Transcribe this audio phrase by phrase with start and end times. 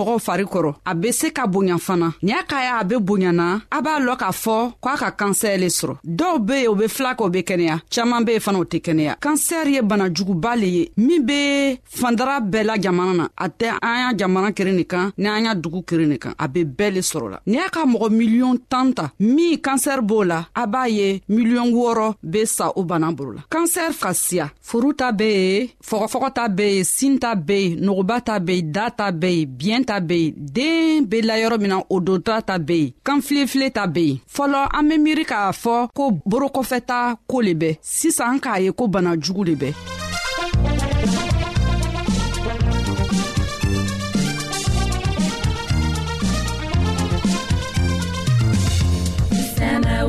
[0.00, 2.94] mɔgɔw fari kɔrɔ a be se ka bonya fana ni a ka ya a be
[2.98, 6.68] bonyana a b'a lɔn k'a fɔ ko a ka kansɛr le sɔrɔ dɔw be yen
[6.68, 9.74] o be fila kɛ o be kɛnɛya caaman be yen fana o tɛ kɛnɛya kansɛri
[9.76, 14.14] ye banajuguba le ye min be fandara bɛɛ la jamana na a tɛ an y'a
[14.20, 17.00] jamana keren nin kan ni an y'a dugu keren nin kan a be bɛɛ le
[17.10, 20.88] sɔrɔ la ni a ka mɔgɔ miliyɔn tan ta min kansɛri b'o la a b'a
[20.88, 25.24] ye miliyɔn wɔɔrɔ be sa o bana bolo la kansɛri ka siya furu ta be
[25.30, 29.10] yen fɔgɔfɔgɔ ta be yen sin ta be yen nɔgɔba ta be yen da ta
[29.12, 32.76] be yen biyɛn ta be yen den be layɔrɔ min na o donta ta be
[32.80, 36.98] yen kanfilefile ta be yen fɔlɔ an be miiri k'a fɔ ko borokɔfɛta
[37.30, 39.70] koo le bɛ sisan k'a ye ko bana jugu le bɛ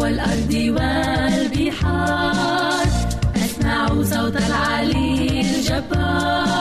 [0.01, 2.87] والأرض والبحار
[3.45, 3.77] أسمع
[4.13, 6.60] صوت العلي الجبار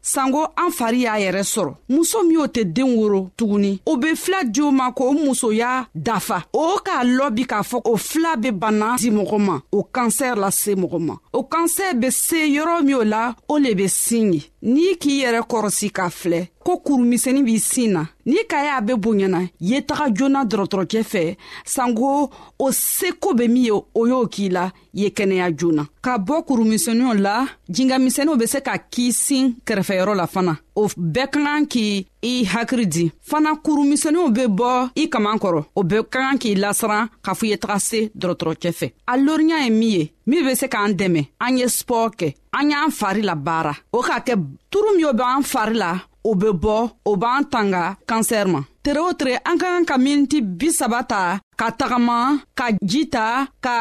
[0.01, 4.15] sanko an fari y'a yɛrɛ sɔrɔ muso min o tɛ den woro tuguni o be
[4.15, 8.49] fila di o ma k'o musoya dafa o k'a lɔbi k'a fɔ o fila be
[8.51, 12.95] bana di mɔgɔ ma o kansɛr lase mɔgɔ ma o kansɛr be se yɔrɔ min
[12.95, 17.45] o la o le be sin ye n'i k'i yɛrɛ kɔrɔsi k'a filɛ ko kurumisɛnin
[17.45, 21.23] b'i sin na n'i ka y'a be bonyana ye taga joona dɔrɔtɔrɔcɛ fɛ
[21.65, 22.29] sanko
[22.59, 27.13] o seko be min ye o y'o k'i la ye kɛnɛya joona ka bɔ kurumisɛniw
[27.19, 32.05] la jingamisɛniw be se ka k'i sin kɛrɛfɛyɔrɔ la fana o bɛɛ ka kan k'
[32.21, 36.55] i hakiri di fana kurumisɛniw be bɔ i kaman kɔrɔ o bɛɛ ka kan k'i
[36.55, 40.53] lasiran k'a fɔ ye taga se dɔrɔtɔrɔcɛ fɛ a loriya ye min ye min be
[40.55, 44.35] se k'an dɛmɛ an ye spɔr kɛ an y'an fari la baara o k'a kɛ
[44.71, 45.97] turu min o b'an fari la
[46.29, 46.77] o be bɔ
[47.09, 51.21] o b'an tanga kansɛri ma tere o tere an ka kan ka miniti bisaba ta
[51.59, 52.17] ka tagama
[52.59, 53.25] ka ji ta
[53.65, 53.75] ka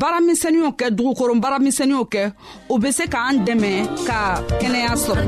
[0.00, 2.22] baaramisɛniw kɛ dugukoro baaramisɛniw kɛ
[2.72, 3.72] o be se k'an dɛmɛ
[4.08, 4.20] ka
[4.60, 5.22] kɛnɛya sɔrɔ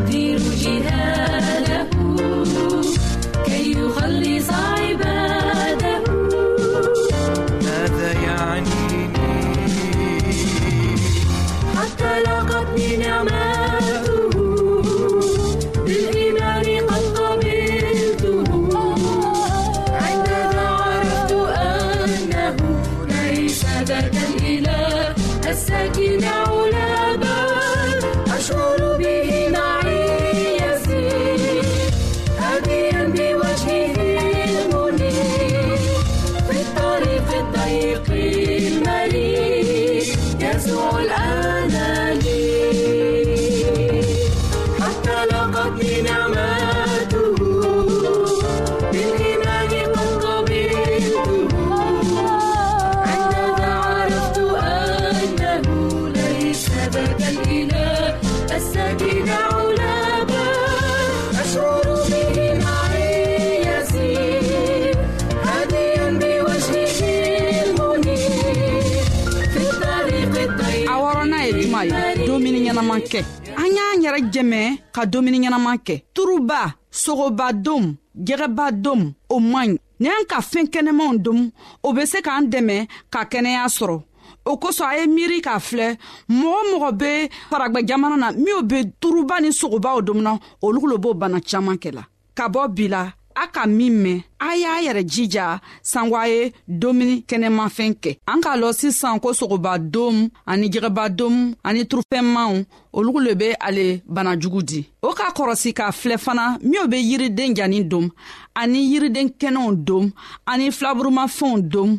[72.85, 73.21] ɲɛnaman kɛ
[73.57, 74.61] an y'an yɛrɛ jɛmɛ
[74.95, 76.61] ka dumuni ɲɛnaman kɛ turuba
[77.03, 77.85] sogoba dom
[78.27, 81.41] jɛgɛba dom o man ɲi ni an ka fɛɛn kɛnɛmanw dom
[81.87, 82.77] o be se k'an dɛmɛ
[83.13, 83.97] ka kɛnɛya sɔrɔ
[84.45, 85.89] o kosɔn a ye miiri k'a filɛ
[86.29, 87.11] mɔgɔ mɔgɔ be
[87.51, 92.03] faragwɛ jamana na minw be turuba ni sogobaw domuna olu lo b'o bana caaman kɛla
[92.35, 93.01] ka bɔ bila
[93.35, 98.41] a ka min mɛn a y'a yɛrɛ jija sanko a ye domuni kɛnɛmafɛn kɛ an
[98.43, 102.65] k'a lɔn sisan ko sogoba dom ani jɛgɛba dom ani turufɛnmaw
[102.95, 107.55] olugu le be ale banajugu di o k'a kɔrɔsi k'a filɛ fana minw be yiriden
[107.57, 108.09] janin dom
[108.55, 110.11] ani yiriden kɛnɛw dom
[110.47, 111.99] ani filaburumafɛnw dom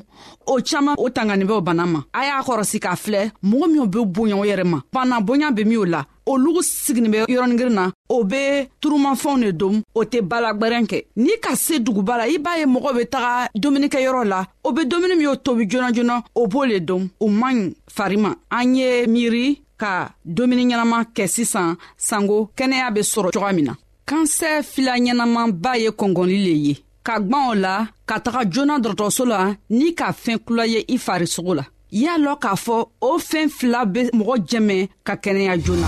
[0.52, 3.86] o caaman o tangani bɛ o bana ma a y'a kɔrɔsi k'a filɛ mɔgɔ minw
[3.94, 7.74] be boya o yɛrɛ ma bana boya be min o la olugu siginin bɛ yɔrɔnigirin
[7.78, 8.44] na o be
[8.82, 12.66] turumafɛnw de dom o tɛ balagwɛrɛn kɛ n'i ka se duguba la i b'a ye
[12.66, 16.66] mɔgɔ be taga dumunikɛyɔrɔ la o be dumuni min y'o tobi joona joona o b'o
[16.70, 21.76] le dom o man ɲi fari ma an ye miiri ka dumuni ɲɛnaman kɛ sisan
[21.98, 23.74] sanko kɛnɛya be sɔrɔ coga min na
[24.08, 27.74] kansɛ fila ɲɛnamanba ye kɔngɔli le ye ka gwɛnw la
[28.10, 29.42] ka taga joona dɔrɔtɔrɔso la
[29.78, 31.66] n'i ka fɛɛn kula ye i farisogo la
[32.02, 35.88] y'a lɔn k'a fɔ o fɛɛn fila be mɔgɔ jɛmɛ ka kɛnɛya joona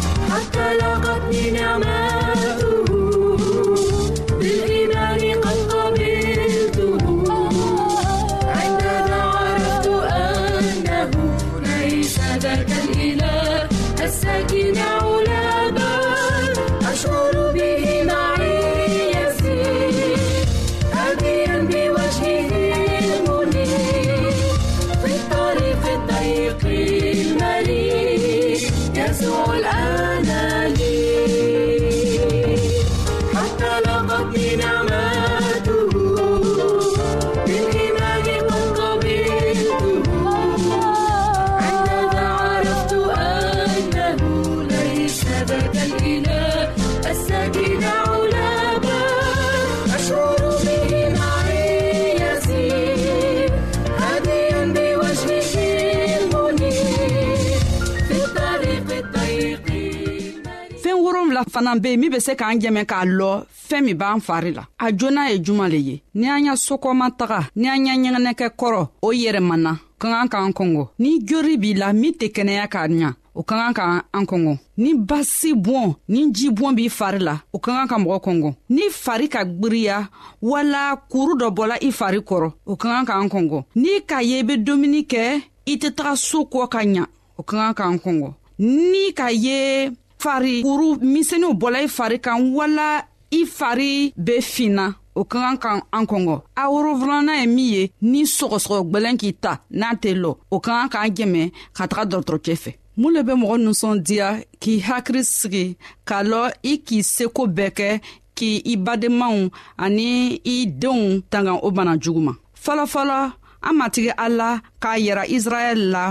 [61.57, 63.29] fana be yen min be se k'an jɛmɛ k'a lɔ
[63.67, 67.09] fɛɛn min b'an fari la a joona ye juman le ye ni an y'a sokɔma
[67.17, 71.73] taga ni an y'a ɲɛgɛnɛkɛ kɔrɔ o yɛrɛmana ka kan k'an kɔngɔ ni jori b'i
[71.77, 75.95] la min tɛ kɛnɛya k'a ɲa o ka kan ka an kɔngɔ ni basi bɔn
[76.09, 79.43] ni ji bɔn b'i fari la o ka kan ka mɔgɔ kɔngɔ ni fari ka
[79.43, 80.09] gwiriya
[80.41, 84.39] wala kuru dɔ bɔla i fari kɔrɔ o ka kan k'an kɔngɔ n'i k'a ye
[84.39, 87.05] i be domuni kɛ i tɛ taga soo kɔ ka ɲa
[87.39, 89.89] o ka kan k'an kɔngɔ ni k'a ye
[90.21, 92.89] fari kuru misɛniw bɔla i fari kan wala
[93.31, 93.93] i fari
[94.25, 98.79] be finna o ka kan ka an kɔngɔ a worofilana ye min ye ni sɔgɔsɔgɔ
[98.91, 101.43] gwɛlɛn k'i ta n'a tɛ lɔ o ka kan k'an jɛmɛ
[101.77, 104.29] ka taga dɔgɔtɔrɔcɛ fɛ mun le be mɔgɔ ninsɔndiya
[104.61, 105.65] k'i hakiri sigi
[106.07, 107.89] k'a lɔ i k'i seko bɛɛ kɛ
[108.37, 112.33] k'i i badenmaw ani i denw tanga o bana jugu ma
[112.65, 113.33] fɔlɔfɔlɔ
[113.67, 116.03] an matigi ala k'a yira israɛl la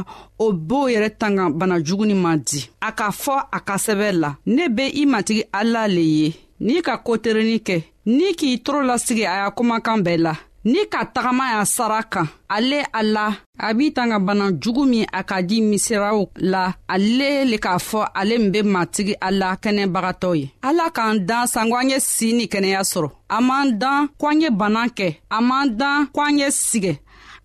[0.44, 4.30] o b'o yɛrɛ tanga bana juguni ma di a k'a fɔ a ka sɛbɛ la
[4.54, 6.28] ne be i matigi ala le ye
[6.64, 7.78] n'i ka koterenin kɛ
[8.16, 10.34] n'i k'i toro lasigi a y'a kumakan bɛɛ la
[10.64, 13.26] n'i ka tagama y'a sara kan ale a la
[13.58, 18.04] a b'i tanga bana jugu min a ka di misiraw la ale le k'a fɔ
[18.14, 22.46] ale min be matigi ala kɛnɛbagatɔ ye ala k'an dan sanko an ye si ni
[22.46, 26.38] kɛnɛya sɔrɔ a m'an dan ko an ye bana kɛ a m'an dan ko an
[26.38, 26.92] ye sigɛ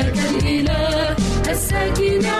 [0.00, 1.16] ذاك الإله
[1.50, 2.39] الساكن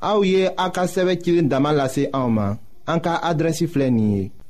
[0.00, 2.08] Aouye ye a ka sɛbɛ cilen dama lase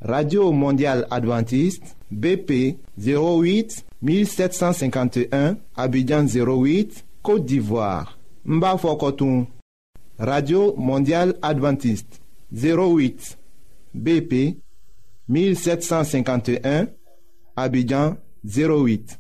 [0.01, 8.61] radio mondial adventiste bp 08 1751 abidjan 08 côte d'ivoire n
[10.19, 12.21] radio mondial adventiste
[12.53, 13.37] 08
[13.95, 14.57] bp
[15.29, 16.87] 1751
[17.57, 19.19] abidjan 08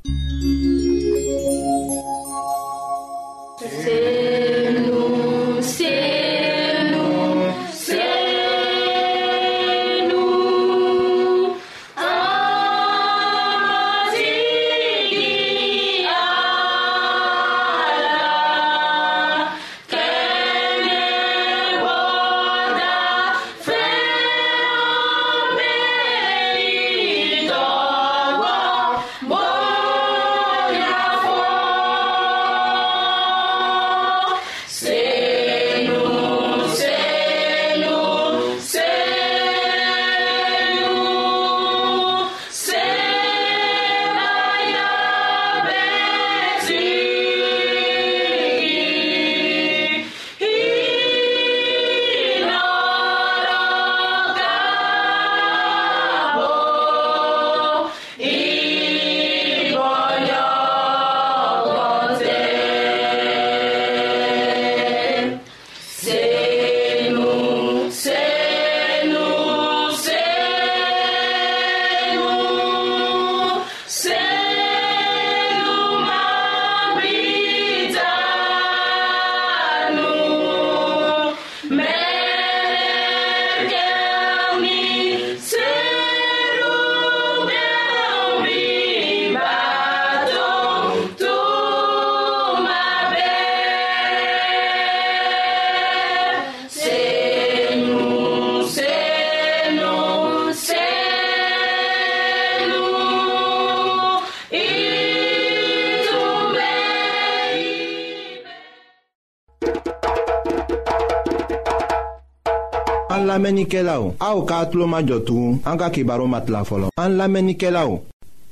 [113.39, 116.49] An lamenike la ou, a ou ka atlo ma jotou, an ka ki baro mat
[116.51, 116.89] la folo.
[116.99, 118.01] An lamenike la ou,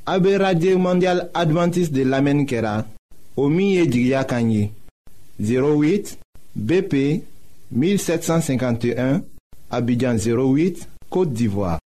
[0.06, 2.84] abe Radye Mondial Adventist de lamenikera,
[3.36, 4.70] omiye djigya kanyi,
[5.42, 6.14] 08
[6.54, 6.94] BP
[7.72, 9.24] 1751,
[9.74, 11.80] abidjan 08, Kote d'Ivoire.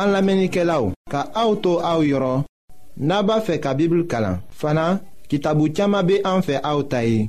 [0.00, 2.48] An lamenike la ou, ka a ou to a ou yoron,
[2.96, 4.94] naba fe ka bibl kalan, fana
[5.28, 7.28] ki tabu tiyama be an fe a ou tayi.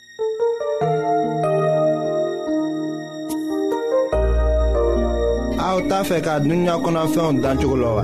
[5.71, 8.03] aw t'a fɛ ka dunuya kɔnɔfɛnw dan cogo lɔ wa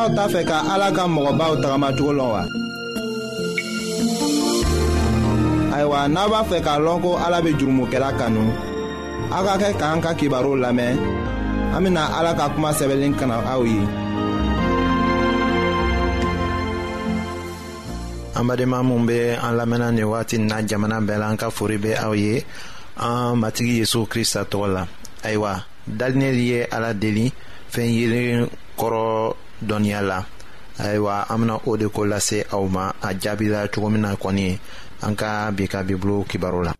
[0.00, 2.42] aw t'a fɛ ka ala ka mɔgɔbaw tagamacogo lɔ wa
[5.74, 8.42] ayiwa n'a b'a fɛ k'a lɔn ko ala be jurumokɛla kanu
[9.36, 10.96] aw ka kɛ k'an ka kibaruw lamɛn
[11.76, 13.78] an bena ala ka kuma sɛbɛlen kana aw ah ye
[18.38, 21.76] an badenma minw be an lamɛnna nin wagati na jamana bɛɛ la an ka fori
[21.84, 22.32] be aw ah ye
[23.06, 24.82] an matigi yezu krista tɔgɔ la
[25.28, 25.54] ayiwa
[25.86, 27.26] dalinɛli ye ala deli
[27.72, 29.04] fɛn yelen kɔrɔ
[29.68, 30.18] dɔnniya la
[30.78, 34.58] ayiwa an bena o de ko lase aw ma a jaabila cogo min na kɔni
[35.02, 36.72] an ka bi ka bibulu kibaru la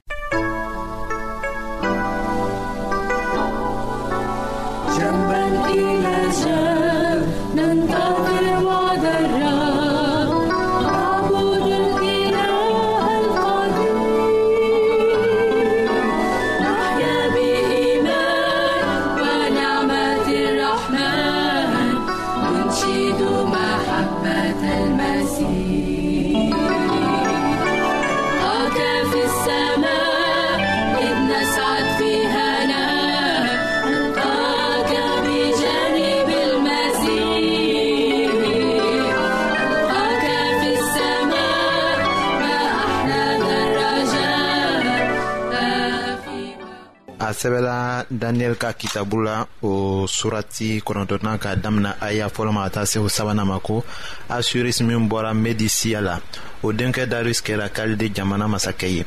[47.36, 52.84] sɛbɛla daniyɛli ka kitabu la o surati kɔnɔntɔnan ka damina aya fɔlɔ ma ka taa
[52.86, 53.84] se o sabanan ma ko
[54.28, 56.16] asurisi min bɔra medisiya la
[56.62, 59.04] o denkɛ darisi kɛra kalide jamana masakɛ ye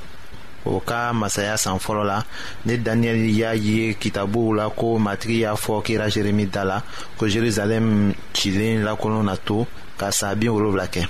[0.66, 2.24] o ka masaya san fɔlɔ la
[2.66, 6.82] ni daniyɛli y'a ye kitabuw la ko matigi y'a fɔ kira jeremi da la
[7.18, 9.66] ko jerusalɛm cilen lakolon na to
[9.98, 11.08] ka saa bin wolonwula kɛ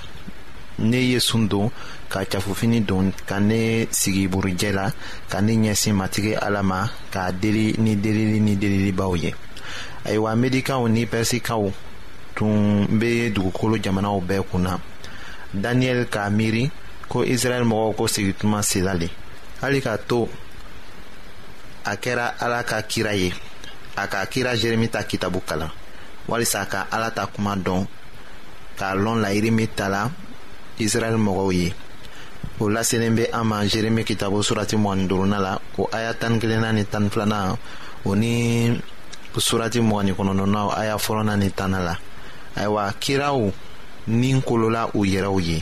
[0.78, 1.70] ne ye sun don
[2.10, 4.90] ka cafufini don ka ne sigi burujɛ la
[5.30, 9.30] ka ne ɲɛsin matigi ala ma k'a deli ni delili ni delilibaw ye
[10.08, 11.62] ayiwa medikaw ni pɛrisikaw
[12.36, 14.74] tun be dugukolo jamanaw bɛɛ kunna
[15.62, 16.64] daniyɛli k'a miiri
[17.10, 19.08] ko israɛl mɔgɔw ko sigituma sela le
[19.62, 20.28] hali k'a to
[21.84, 23.32] a kɛra ala ka kira ye
[23.96, 25.70] a ka kira jeremi ta kitabu kalan
[26.26, 27.86] walisa ka ala ta kuma dɔn
[28.78, 30.10] k'a lɔn layiri min tala
[30.80, 31.72] israɛl mɔgɔw ye
[32.60, 36.70] o laselen be an ma jeremi kitabo surati mɔgɔni duruna la o aya tani kelenna
[36.76, 37.56] ni tani filana
[38.08, 38.32] o ni
[39.46, 41.94] surati mɔgɔni kɔnɔnɔna aya fɔlɔna ni tana la
[42.60, 43.40] ayiwa kiraw
[44.08, 45.58] ni kolola u yɛrɛw ye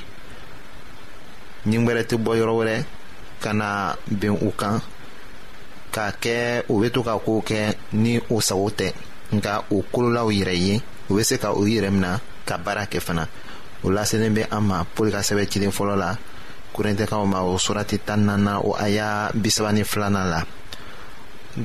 [1.69, 2.79] ɲigwɛrɛ tɛ bɔ yɔrɔ wɛrɛ
[3.43, 4.81] ka na ben u kan
[5.93, 8.93] k'a kɛ u be to ka koow kɛ ni o sago tɛ
[9.33, 12.87] nka o kolola u yɛrɛ ye u be se ka u yɛrɛ mina ka baara
[12.87, 13.29] kɛ fana
[13.85, 16.19] o laselen be an ma pɔli ka sɛbɛ cilen fɔlɔ la
[16.79, 20.41] korintikaw ma o surati tanina na o aya bisaba ni la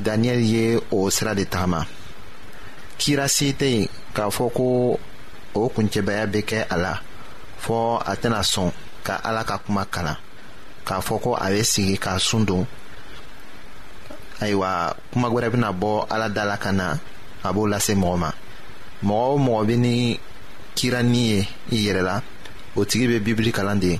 [0.05, 1.85] daniyɛli ye o sira de tagama
[2.97, 4.63] kirasi tɛ yen k'a fɔ ko
[5.53, 6.93] o kuncɛbaya be kɛ a la
[7.63, 8.71] fɔɔ a tɛna sɔn
[9.05, 10.17] ka ala ka kuma kalan
[10.87, 12.65] k'a fɔ ko a be sigi k'a sun don
[14.41, 16.97] ayiwa kuma gwɛrɛ bena bɔ ala da la ka na
[17.43, 18.29] a b'o lase mɔgɔ ma
[19.05, 20.19] mɔgɔ o mɔgɔ bɛ ni
[20.75, 21.39] kirani ye
[21.75, 22.15] i yɛrɛ la
[22.75, 23.99] o tigi be bibili kalan de ye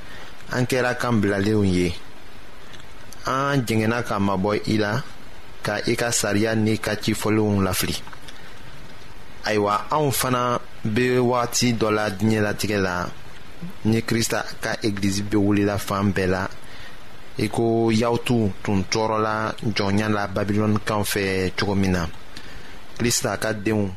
[0.51, 1.93] an kɛra kan bilalenw ye
[3.25, 5.01] an jɛngɛnna ka mabɔ i la
[5.63, 7.95] ka i ka sariya n'i ka cifɔlenw lafili
[9.45, 13.07] ayiwa anw fana bɛ wagati dɔ la diɲɛlatigɛ la
[13.85, 16.47] ni Krista ka egilizi bɛ wulila fan bɛɛ la
[17.37, 22.05] i ko yahutu tun tɔɔrɔla jɔnya la babilɔnikaw fɛ cogo min na
[22.97, 23.87] kirista ka denw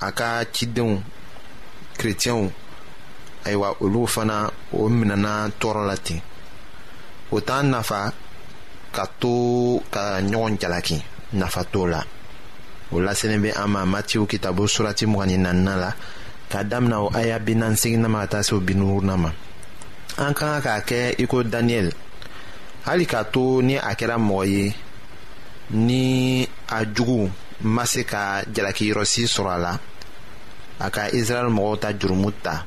[0.00, 1.02] a ka cidenw
[1.98, 2.50] kerecɛnw
[3.44, 4.38] ayiwa olu fana
[4.72, 6.20] o minɛna tɔɔrɔ la ten
[7.30, 8.12] o t'an nafa
[8.94, 11.02] ka to ka ɲɔgɔn jalaki
[11.32, 12.00] nafa t'o la
[12.92, 15.92] o laselen bɛ an ma matiw kitabo surati mugani naaninan la
[16.50, 17.68] ka damina o aya bi ma
[18.20, 19.30] ka taa se o bi ma
[20.18, 21.92] an ka kan k'a kɛ i ko daniyɛli
[22.84, 24.74] hali k'a to ni a kɛra mɔgɔ ye
[25.70, 27.28] ni a jugu
[27.62, 29.78] ma se ka jalakiyɔrɔsi sɔrɔ a la
[30.80, 32.66] a ka israɛl mɔgɔw ta jurumu ta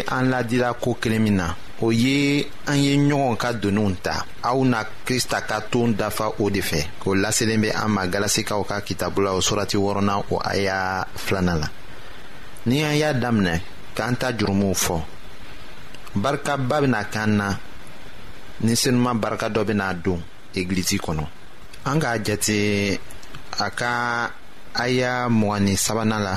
[0.00, 4.14] be an ladira ko kelen min na o ye an ye ɲɔgɔn ka doniw ta
[4.48, 8.62] aw na krista ka toon dafa o de fɛ o laselen bɛ an ma galasikaw
[8.68, 11.68] ka kitabu la o surati wɔrɔna o aya filanan la
[12.68, 13.56] ni an y'a daminɛ
[13.96, 14.96] k'an ta jurumuw fɔ
[16.22, 17.48] barikaba bena k'an na
[18.64, 20.20] ni senuman barika dɔ bena don
[20.54, 21.26] egilizi kɔnɔ
[21.90, 22.98] an k'a jate
[23.64, 23.92] a ka
[24.74, 26.36] aya mugani sabanan la